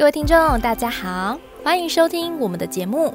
[0.00, 3.14] 各位听众，大家好，欢迎收听我们的节目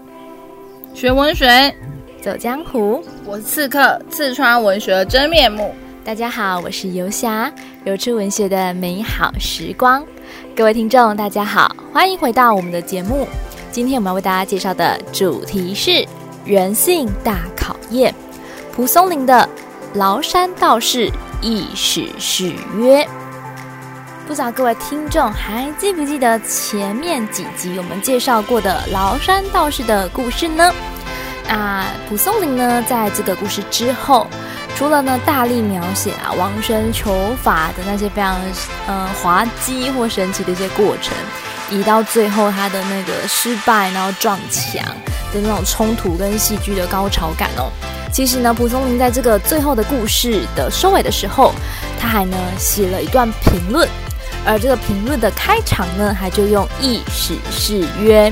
[0.96, 1.76] 《学文学
[2.22, 3.04] 走江湖》。
[3.26, 5.74] 我是刺客，刺穿文学的真面目。
[6.04, 7.52] 大家好，我是游侠，
[7.86, 10.06] 游出文学的美好时光。
[10.56, 13.28] 各位听众，大家好，欢迎回到我们的节目。
[13.72, 16.08] 今天我们要为大家介绍的主题是
[16.46, 18.14] 人性大考验——
[18.76, 19.50] 蒲松龄的
[19.98, 21.10] 《崂山道士
[21.42, 23.04] 一史誓约》。
[24.28, 30.74] 不知道各位听众还记不记得前面几集我们介绍过的崂山道士的故事呢？
[31.48, 34.28] 那蒲松龄呢，在这个故事之后，
[34.76, 38.36] 除了呢大力描写啊王生求法的那些非常
[38.88, 41.16] 呃滑稽或神奇的一些过程，
[41.70, 44.84] 以到最后他的那个失败然后撞墙
[45.32, 47.72] 的那种冲突跟戏剧的高潮感哦，
[48.12, 51.54] 其实呢蒲松龄在这个最后的故事的收尾的时候，
[52.00, 53.88] 他还呢写了一段评论。
[54.46, 58.32] 而这个评论的开场呢，还就用异史誓约，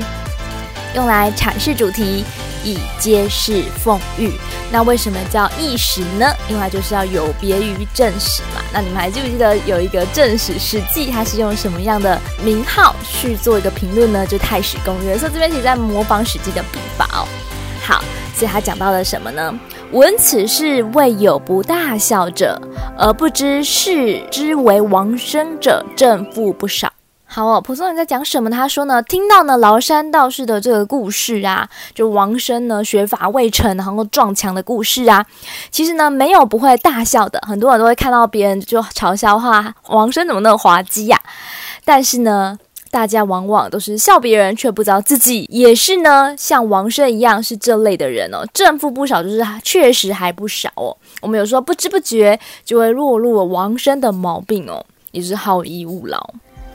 [0.94, 2.24] 用来阐释主题，
[2.62, 4.32] 以揭示讽喻。
[4.70, 6.26] 那为什么叫异史呢？
[6.48, 8.62] 因为就是要有别于正史嘛。
[8.72, 14.26] 那你们还记不记得有一个正史《史记》，它是用什么样的名号去做一个评论呢？
[14.26, 15.16] 就《太史公约》。
[15.18, 17.26] 所以这边其实在模仿《史记》的笔法哦。
[17.84, 18.02] 好，
[18.34, 19.54] 所以他讲到了什么呢？
[19.94, 22.60] 闻此事未有不大笑者，
[22.98, 26.92] 而不知是之为王生者，正负不少。
[27.24, 28.50] 好哦，蒲松龄在讲什么？
[28.50, 35.24] 他说呢，听到呢崂山道士的这个故事啊，就王生呢学法未成，然后撞墙的故事啊，
[35.70, 41.16] 其实呢没有不会大笑的，很多人都会看到别人就嘲笑话王生怎么那么滑稽呀，
[41.84, 42.58] 但是呢。
[42.94, 50.96] 大家往往都是笑别人，却不知道自己也是呢，像王生一样是这类的人哦，正负不少，就是确实还不少哦。
[51.20, 56.24] 我们有时候不知不觉就会落入了王生的毛病哦，也是好逸恶劳。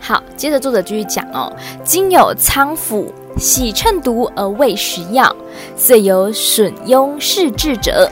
[0.01, 5.33] 好，接着作者继续讲哦，今有仓府喜乘毒而未食药，
[5.77, 8.11] 遂有损庸视智者，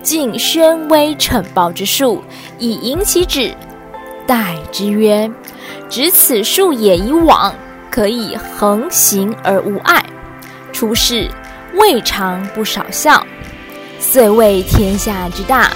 [0.00, 2.22] 尽宣威惩暴之术，
[2.60, 3.52] 以迎其旨，
[4.28, 5.28] 代之曰。
[5.90, 7.52] 执此术也以往，
[7.90, 10.04] 可以横行而无碍。
[10.72, 11.28] 出世
[11.74, 13.26] 未尝不少笑，
[13.98, 15.70] 遂谓天下之大，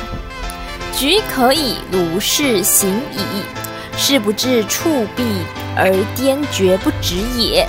[0.97, 3.43] 举可以如是行矣。
[3.95, 5.23] 是不至触壁
[5.77, 7.69] 而颠绝不止也。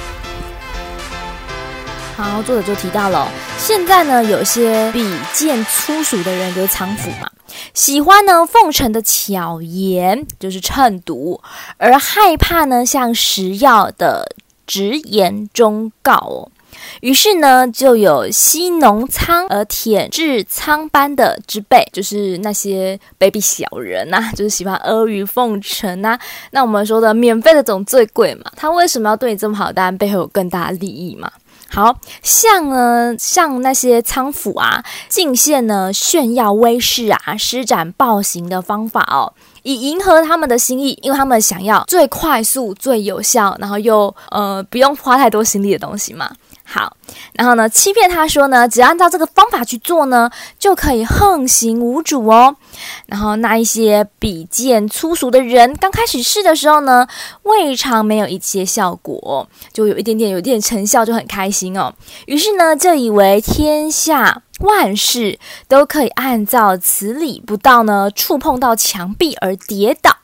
[2.16, 3.28] 好，作者就提到了，
[3.58, 7.30] 现在呢，有些比剑粗俗的人，就是仓府嘛。
[7.74, 11.41] 喜欢呢奉承的巧言，就是乘毒，
[11.78, 14.35] 而害怕呢像食药的
[14.66, 16.50] 直言忠告哦。
[17.01, 26.18] 于是呢，就有嬉农仓而舔治仓般的之辈，就是那些卑鄙小人呐、 就是喜欢阿谀奉承呐。
[26.51, 29.72] 那我们说的免费的总最贵嘛，他为什么要对你这么好？
[29.72, 31.31] 当然背后有更大的利益嘛。
[31.74, 46.32] 好像呢，像那些仓府啊，进献呢炫耀威势啊，施展暴行的方法哦，以迎合他们的心意，因为他们想要最快速、最有效，然后又呃不用花太多心力的东西嘛。
[46.74, 46.98] 好，
[47.34, 52.56] 然后呢，欺骗他说呢，只要按照这个方法去做呢，就可以横行无阻哦。
[53.06, 57.08] 然后那一些鄙贱粗俗的人，刚开始试的时候呢，
[57.44, 61.94] 未尝没有一些效果，就有一点点，有一点成效，就很开心哦。
[62.26, 70.23] 于是呢，就以为天下万事都可以按照此理不到呢，触碰到墙壁而跌倒。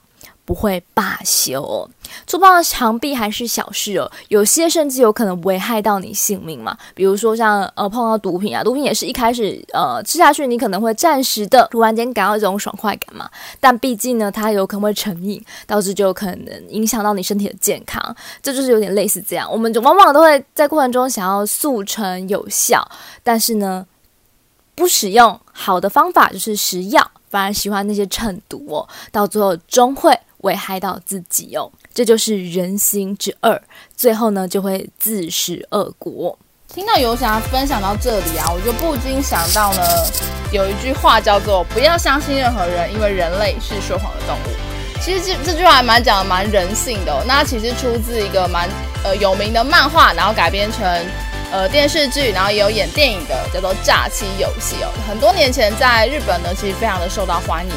[0.49, 1.87] 不会罢休哦，
[2.25, 6.75] 触碰到墙壁还是小事哦，有些甚至有可能危害到你性命嘛。
[6.95, 13.29] 比如说像呃碰到毒品啊，毒品也是一开始呃吃下去，你可能会暂时的突然间感到一种爽快感嘛，
[13.59, 18.03] 但毕竟呢，它有可能会成瘾，导致就可能影响到你身体的健康，
[18.41, 19.47] 这就是有点类似这样。
[19.51, 22.83] 我们就往往都会在过程中想要速成有效，
[23.21, 23.85] 但是呢，
[24.73, 30.19] 不使用好的方法就是食药，反而喜欢那些乘毒哦，到最后终会。
[30.39, 33.61] 危害到自己哦，这就是人心之恶，
[33.95, 36.37] 最后呢就会自食恶果。
[36.73, 39.81] 听到游侠分享到这里啊，我就不禁想到呢，
[40.51, 44.55] 有一句话叫做“不要相信任何人，因为人类是说谎的动物”。
[45.01, 47.23] 其实这这句话还蛮讲的蛮人性的。
[47.25, 48.69] 那其实出自一个蛮
[49.03, 50.85] 呃有名的漫画，然后改编成
[51.51, 54.91] 呃电视剧，然后也有演电影的，叫做《诈欺游戏》哦。
[55.07, 57.71] 很多年前在日本呢，其实非常的受到欢迎。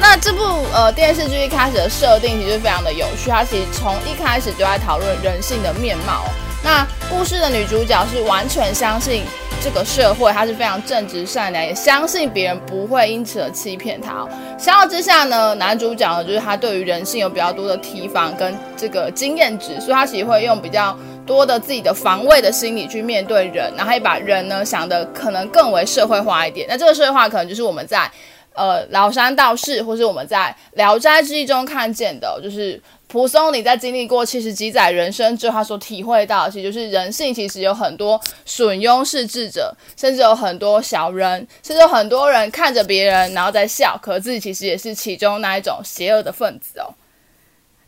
[0.00, 0.42] 那这部
[0.72, 6.24] 呃电视剧一开始的设定其实非常的有趣，它其实从一开始就在讨论人性的面貌。
[6.64, 9.22] 那故事的女主角是完全相信
[9.62, 14.26] 这个社会，她是非常正直善良，也相信别人不会因此而欺骗她。
[14.58, 26.66] 相较之下呢，男主角呢，就是他对于人性有比较多的提防跟这个经验值，所以他其实会用比较多的自己的防卫的心理去面对人，然后也把人呢想的可能更为社会化一点。
[26.68, 28.10] 那这个社会化可能就是我们在
[28.54, 32.80] 呃崂山道士，或是我们在《聊斋志异》中看见的，就是。
[33.12, 46.94] 蒲松龄在经历过七十几载人生之后，他所体会到，其实就是人性其实有很多损庸世智者，甚至有很多小人，甚至有很多人看着别人然后在笑，可自己其实也是其中那一种邪恶的分子哦。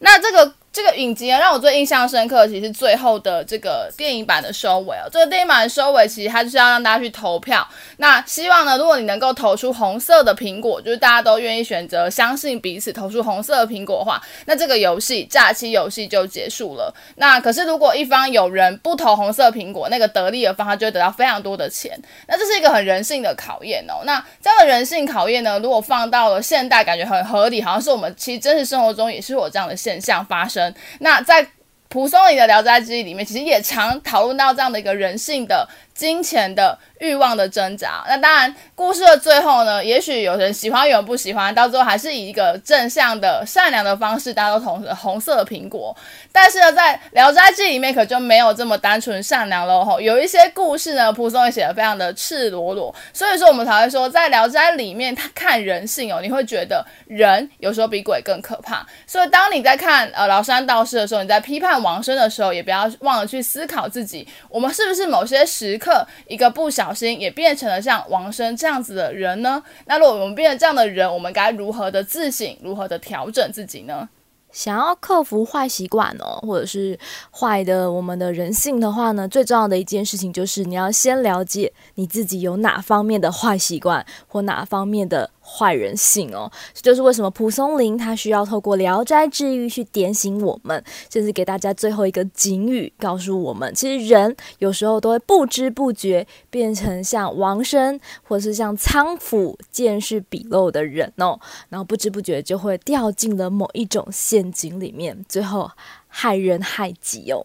[0.01, 0.55] 那这个。
[0.73, 5.05] 这个影集啊，让我最印象深刻，其实最后的这个电影版的收尾哦。
[5.13, 7.69] 这个电影版的收尾，其实它就是要让大家去投票。
[7.99, 16.91] 那希望呢，如果你能够投出红色的苹果，就是大家都愿意选择相信彼此，投出红色的苹果的话，那这个游戏假期游戏就结束了。
[17.17, 22.01] 那可是如果一方有人不投红色苹果，那个得利的方他就会得到非常多的钱。
[22.27, 24.01] 那这是一个很人性的考验哦。
[24.07, 30.62] 那这样的人性考验呢，如果放到了现代，感觉很合理，好像是我们其实真实生活中也是有这样的现象发生。
[31.01, 31.47] 那在
[31.93, 35.69] 蒲松龄的《聊斋志异》里面，其实也常讨论到这样的一个人性的。
[35.95, 45.95] 金钱的欲望的挣扎，那当然，故事的最后呢，也许有人喜欢，有人不喜欢，到最后还是以一个正向的、善良的方式，大家都同红色的苹果。
[46.33, 58.85] 但是呢，在《聊斋志异》里面可就没有这么单纯善良了吼，有一些故事呢，蒲松龄写的非常的赤裸裸，所以说我们才会说，在《聊斋》里面，他看人性哦，你会觉得人有时候比鬼更可怕。
[59.07, 69.63] 所以当你在看呃崂山道士的时候，你在批判王生的时候，也不要忘了去思考自己，我们是不是某些时刻一个不小心也变成了像王生这样子的人呢？
[69.87, 74.09] 那如果我们变成这样的人，我们该如何的自省，如何的调整自己呢？
[74.51, 76.99] 想要克服坏习惯哦，或者是
[77.31, 85.31] 坏的我们的人性的话呢，最重要的一件事情就是你要先了解你自己有哪方面的坏习惯或哪方面的。
[85.45, 105.71] 坏人性哦，这就是为什么蒲松龄他需要透过《聊斋志异》去点醒我们，甚至给大家最后一个警语，告诉我们，其实人有时候都会不知不觉变成像王生，或是像仓府见识笔陋的人哦，然后不知不觉就会掉进了某一种陷阱里面，最后
[106.07, 107.45] 害人害己哦。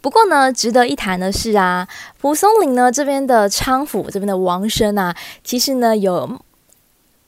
[0.00, 1.88] 不过呢，值得一谈的是啊，
[2.20, 6.40] 蒲松龄呢这边的仓府这边的王生啊，其实呢有。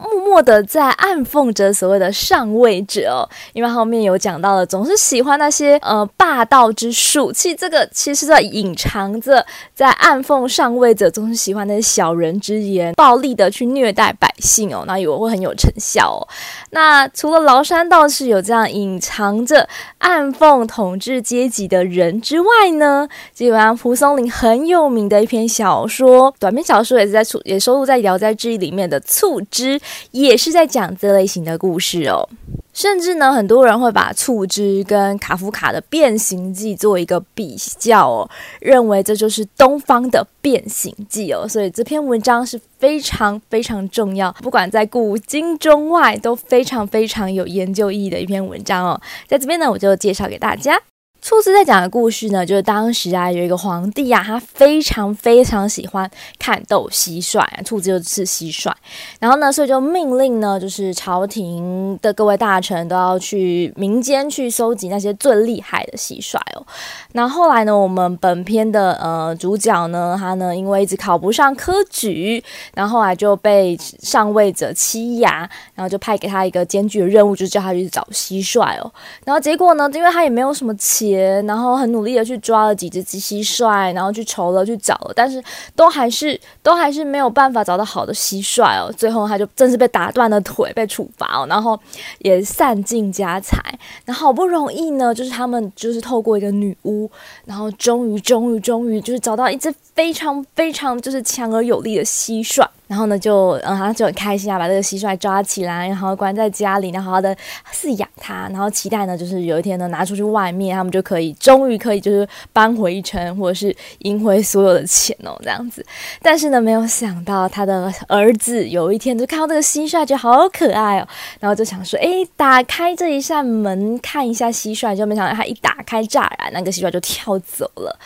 [0.00, 7.30] 默默的在暗讽着所谓的上位者哦，因为后面有讲到了，总是喜欢那些呃霸道之术。
[7.32, 9.44] 其实这个其实在隐藏着，
[9.74, 16.26] 在暗讽上位者总是喜欢那些小人之言，暴力的去虐待百姓哦，那以为会很有成效哦。
[16.70, 19.68] 那除了崂山道士有这样隐藏着
[19.98, 29.78] 暗讽统治阶级的人之外呢，基本上蒲松龄很有名的一篇小说，短篇小说也是在出也收录在《聊斋志异》里面的《促织》。
[30.10, 32.28] 也是在讲这类型的故事哦，
[32.72, 50.80] 甚至呢，很多人会把《促织》跟卡夫卡的《变形记》做一个比较哦，认为这就是东方的《变形记》哦，所以这篇文章是非常非常重要，不管在古今中外都非常非常有研究意义的一篇文章哦，在这边呢，我就介绍给大家。
[51.22, 58.72] 兔子在讲的故事呢，就是当时啊，有一个皇帝啊，他非常非常喜欢看斗蟋蟀，兔子就是蟋蟀，
[59.20, 66.66] 然后呢，所以就命令呢，就是朝廷的各位大臣都要去民间去收集那些最厉害的蟋蟀哦。
[67.12, 72.42] 那后，来呢，我们本片的呃主角呢，他呢因为一直考不上科举，
[72.74, 78.90] 然后后来就被上位者欺压，然后就派给他一个艰巨的任务，就是叫他去找蟋蟀哦。
[79.26, 81.09] 然后结果呢，因为他也没有什么钱。
[81.12, 85.42] 然后很努力的去抓了几只蟋蟀，然后去筹了去找了，但是
[85.74, 88.92] 都还是都还是没有办法找到好的蟋蟀哦。
[88.96, 91.78] 最后他就真是被打断了腿，被处罚哦，然后
[92.18, 93.58] 也散尽家财。
[94.04, 97.10] 然后好不容易呢，就是他们就是透过一个女巫，
[97.44, 102.66] 然后终于终于终于就是找到一只非常非常就是强而有力的蟋蟀。
[102.90, 107.36] 然后呢，就嗯，他就很开心啊，把这个蟋蟀抓起来，然后关在家里，然后好好的
[107.72, 115.86] 饲养它，然后期待呢，就是有一天呢，拿出去外面，他们就可以终于可以就是扳回一城，或者是赢回所有的钱哦，这样子。
[116.20, 121.06] 但是呢，没有想到他的儿子有一天就看到这个蟋蟀，觉得好可爱哦，
[121.38, 127.96] 然后就想说，哎，打开这一扇门看一下蟋蟀，就没想到他一打开栅栏，那个蟋蟀就跳走了。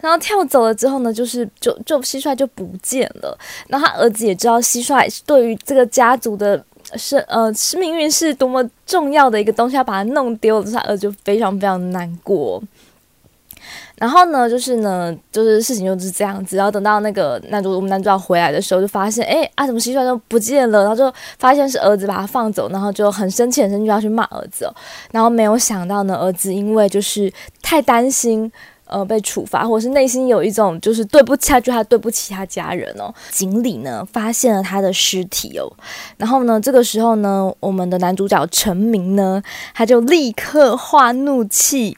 [0.00, 3.38] 然后跳走了之后呢，就是就就蟋蟀就不见了。
[3.68, 6.62] 然后他儿子也知道蟋蟀对于这个家族的
[6.96, 12.62] 是呃是命运是多么重要的一个东西，要把它弄丢了，他儿子就非常非常难过。
[13.96, 16.56] 然后呢，就是呢，就是事情就是这样子。
[16.56, 20.80] 然后等到那个男主我们男主角回来的时候，就发现，哎啊，怎么蟋蟀都不见了？
[20.80, 24.68] 然后就发现是儿子把他放走，然后就很生气，很生气，就要去骂儿子。
[25.12, 28.50] 然后没有想到呢，儿子因为就是太担心，
[28.86, 33.12] 呃，被处罚，或是内心有一种就是对不起他，就他对不起他家人哦。
[33.30, 35.70] 井里呢发现了他的尸体哦。
[36.16, 39.42] 然后呢，这个时候呢，我们的男主角陈明呢，
[39.74, 41.96] 他就立刻化怒气。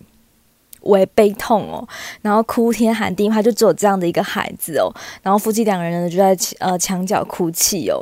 [0.82, 1.88] 为悲痛哦，
[2.22, 4.86] 然后哭天喊地，他就只有这样的一个孩子哦，
[5.20, 8.00] 然后夫妻两个人呢就在呃墙角哭泣哦，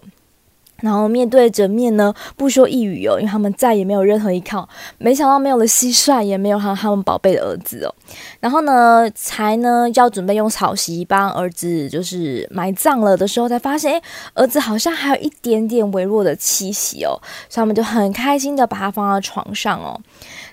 [0.84, 7.94] 然后面对着面呢不说一语哦，因为他们再也没有任何依靠，没想到没有了蟋蟀，也没有他他们宝贝的儿子哦，
[8.38, 14.02] 然后呢才呢要准备用草席帮儿子就是埋葬了的时候，才发现诶
[14.34, 17.16] 儿子好像还有一点点微弱的气息哦，
[17.48, 19.98] 所以他们就很开心的把他放到床上哦。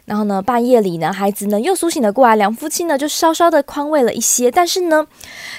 [0.06, 4.50] 然后呢，半夜里呢，孩子呢又苏醒了过来，两夫妻呢就稍稍的宽慰了一些。
[4.50, 5.06] 但是呢，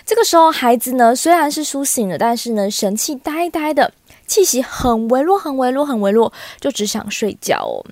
[0.04, 3.92] 这个时候孩子呢虽然是苏醒了，但是呢神气呆呆的，
[4.32, 7.84] 气息很微弱，很微弱，很微弱，就只想睡觉哦，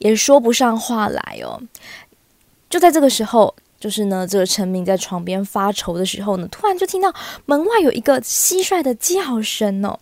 [0.00, 1.62] 也说不上话来哦。
[2.68, 7.14] 就在这个时候，就是呢，这个陈明在床边发愁的时候呢，突然就听到
[7.46, 9.98] 门外有一个蟋蟀的叫声哦，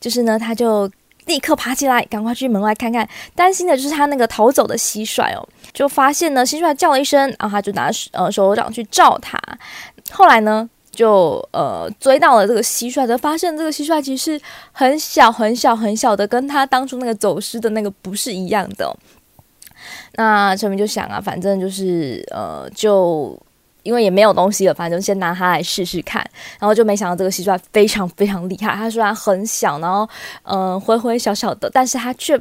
[0.00, 0.90] 就是呢，他就。
[1.26, 5.48] 立刻爬起来，赶快去门外看看，担心的就是他那个逃走的蟋蟀哦。
[5.72, 9.38] 就发现呢，蟋蟀叫了一声，然后他就拿呃手掌去照它。
[10.10, 14.40] 后来呢，就呃追到了这个蟋蟀，就发现这个蟋蟀其实
[14.72, 18.96] 很小很小很小的，跟他当初那个走失的那个不是一样的。
[20.14, 23.38] 那陈明就想啊，反正就是呃就。
[23.82, 26.20] 因为也没有东西了，反正先拿它来试试看，
[26.58, 28.74] 然后就没想到这个蟋蟀非常非常厉害。
[28.74, 30.06] 它虽然很小，然后
[30.42, 32.38] 嗯、呃、灰灰小小的，但是它却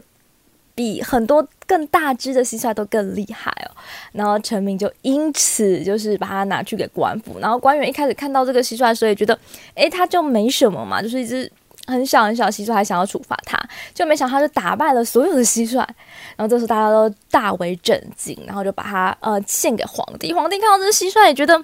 [0.80, 3.76] 比很多更大只的蟋蟀都更厉害哦。
[4.14, 9.38] 然后陈明就因此就是把它拿去给官府，然后官员一开始看到这个蟋蟀，所以觉得
[9.76, 11.52] 诶，它就没什么嘛，就是一只。
[11.88, 13.60] 很小很小的蟋蟀还想要处罚他，
[13.96, 15.78] 就没想到他就打败了所有的蟋蟀，
[16.36, 20.32] 然后这时候大家都大为震惊，然后就把它呃献给皇帝。
[20.32, 21.58] 皇帝看到这蟋蟀也觉得，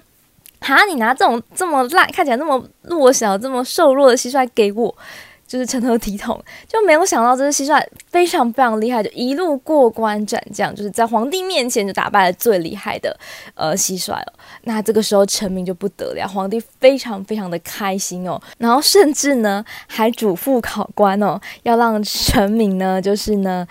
[0.58, 4.92] 哈，你拿这种这么烂、看起来那么弱小、这么瘦弱的蟋蟀给我。
[5.46, 13.16] 就是成何体统，就没有想到这只蟋蟀非常非常厉害，就一路过关斩将，就是在皇帝面前就打败了最厉害的
[13.54, 14.32] 呃蟋蟀哦。
[14.62, 23.66] 那这个时候臣民就不得了，皇帝非常非常的开心哦，然后甚至呢还嘱咐考官哦，要让臣民呢就是呢。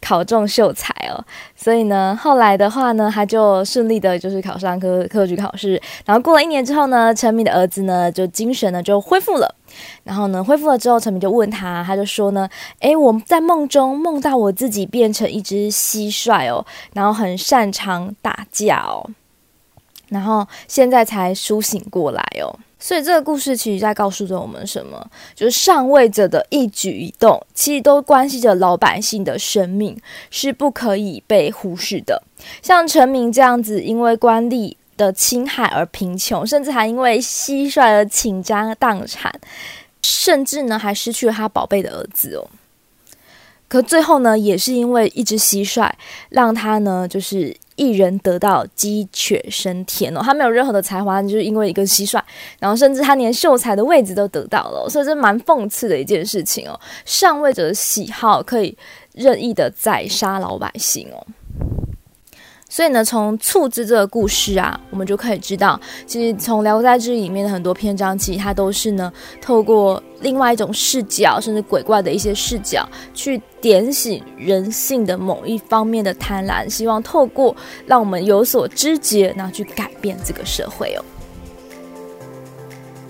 [0.00, 5.80] 考中秀才哦，所以呢，后来的话呢，他就顺利的，就是考上科科举考试。
[6.04, 9.54] 然后过了一年之后呢，陈明的儿子呢，就精神呢就恢复了。
[10.02, 12.48] 然后呢，恢复了之后，陈明就问他，他就说呢，
[12.80, 16.64] 诶，我在梦中梦到我自己变成一只蟋蟀哦，
[16.94, 19.08] 然后很擅长打架哦，
[20.08, 22.58] 然后现在才苏醒过来哦。
[22.82, 25.06] 所以这个故事其实在告诉着我们什么？
[25.34, 29.94] 就是上位者的一举一动，其实都关系着老百姓的生命，
[30.30, 32.22] 是不可以被忽视的。
[32.62, 39.30] 像陈明这样子，因为官吏的侵害而贫穷，甚至还因为蟋蟀而倾家荡产，
[40.00, 42.48] 甚至呢还失去了他宝贝的儿子哦。
[43.68, 45.92] 可最后呢，也是因为一只蟋蟀，
[46.30, 47.54] 让他呢就是。
[47.80, 50.20] 一人得道，鸡犬升天哦。
[50.22, 52.20] 他没有任何的才华，就是因为一个蟋蟀，
[52.58, 56.78] 然后甚至他连秀才的位置都得到了，所以这蛮讽刺的一件事情哦。
[57.06, 58.76] 上位者的喜好可以
[59.14, 61.26] 任意的宰杀老百姓哦。
[62.72, 69.12] 所以呢，从促织这个故事啊，我们就可以知道，其实从《聊斋志异》里面的很多篇章，其实它都是呢，
[69.42, 77.54] 透过另外一种视角，甚至鬼怪的一些视角，去点醒人性的某一方面的贪婪，希望透过
[77.86, 81.02] 让我们有所知觉，然后去改变这个社会哦。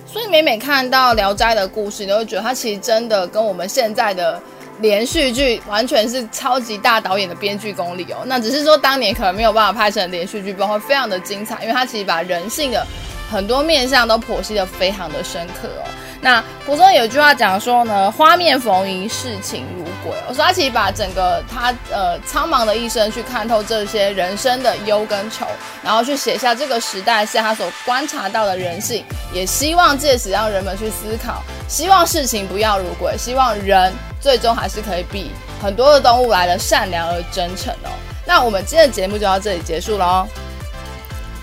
[0.06, 4.40] 所以每每看到《聊斋》的故事，你都会觉得它其实真的跟我们现在的。
[4.80, 12.86] 连续剧完全是超级大导演的编剧功力哦，那只是说当年可能没有办法拍成连续剧，不然会非常的精彩，因为他其实把人性的
[13.30, 15.88] 很多面向都剖析得非常的深刻哦。
[16.22, 25.46] 那蒲松有句话讲说呢，花面逢迎，视情如鬼哦，说他其实把整个他呃苍茫的一生去看透这些人生的忧跟愁，
[25.82, 33.92] 然后去写下这个时代下他所观察到的人性，也希望借此让人们去思考，希望事情不要如鬼，希望人。
[34.20, 35.30] 最终还是可以比
[35.62, 37.90] 很多的动物来的善良而真诚哦。
[38.26, 40.26] 那我们今天的节目就到这里结束喽。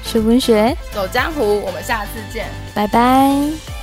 [0.03, 3.76] 学文学，走江湖，我们下次见，拜拜。